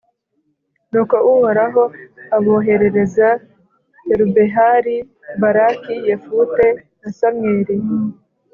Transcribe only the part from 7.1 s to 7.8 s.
samweli